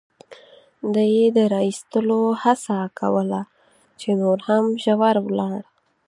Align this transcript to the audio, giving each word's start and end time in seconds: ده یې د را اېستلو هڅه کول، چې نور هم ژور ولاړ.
ده 0.93 1.03
یې 1.15 1.25
د 1.35 1.37
را 1.51 1.61
اېستلو 1.69 2.19
هڅه 2.43 2.77
کول، 2.99 3.31
چې 3.99 4.09
نور 4.21 4.37
هم 4.47 4.63
ژور 4.83 5.15
ولاړ. 5.25 5.59